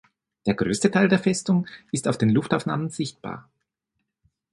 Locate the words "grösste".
0.55-0.89